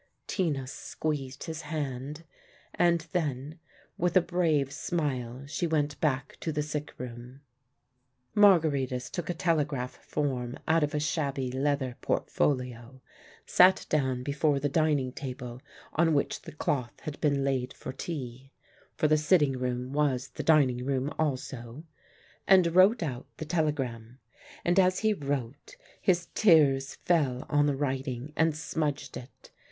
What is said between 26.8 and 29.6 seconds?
fell on the writing and smudged it.